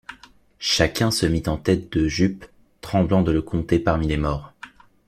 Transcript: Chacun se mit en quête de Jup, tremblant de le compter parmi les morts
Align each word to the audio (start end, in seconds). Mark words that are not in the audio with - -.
Chacun 0.57 1.11
se 1.11 1.27
mit 1.27 1.43
en 1.47 1.57
quête 1.57 1.93
de 1.95 2.07
Jup, 2.07 2.43
tremblant 2.81 3.21
de 3.21 3.31
le 3.31 3.43
compter 3.43 3.77
parmi 3.77 4.07
les 4.07 4.17
morts 4.17 4.51